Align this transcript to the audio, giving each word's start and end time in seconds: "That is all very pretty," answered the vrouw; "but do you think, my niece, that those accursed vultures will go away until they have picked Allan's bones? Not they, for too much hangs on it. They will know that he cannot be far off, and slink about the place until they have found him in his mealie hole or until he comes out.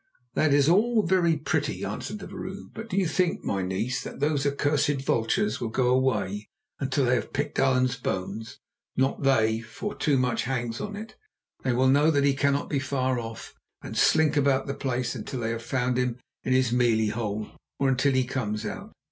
"That 0.33 0.51
is 0.51 0.67
all 0.67 1.05
very 1.05 1.37
pretty," 1.37 1.85
answered 1.85 2.17
the 2.17 2.25
vrouw; 2.25 2.71
"but 2.73 2.89
do 2.89 2.97
you 2.97 3.07
think, 3.07 3.43
my 3.43 3.61
niece, 3.61 4.01
that 4.01 4.19
those 4.19 4.47
accursed 4.47 4.99
vultures 5.03 5.61
will 5.61 5.69
go 5.69 5.89
away 5.89 6.49
until 6.79 7.05
they 7.05 7.13
have 7.13 7.33
picked 7.33 7.59
Allan's 7.59 7.97
bones? 7.97 8.57
Not 8.97 9.21
they, 9.21 9.59
for 9.59 9.93
too 9.93 10.17
much 10.17 10.45
hangs 10.45 10.81
on 10.81 10.95
it. 10.95 11.17
They 11.63 11.71
will 11.73 11.87
know 11.87 12.09
that 12.09 12.25
he 12.25 12.33
cannot 12.33 12.67
be 12.67 12.79
far 12.79 13.19
off, 13.19 13.53
and 13.83 13.95
slink 13.95 14.35
about 14.35 14.65
the 14.65 14.73
place 14.73 15.13
until 15.13 15.41
they 15.41 15.51
have 15.51 15.61
found 15.61 15.97
him 15.97 16.17
in 16.43 16.51
his 16.51 16.71
mealie 16.71 17.11
hole 17.11 17.51
or 17.77 17.87
until 17.87 18.13
he 18.13 18.23
comes 18.23 18.65
out. 18.65 18.93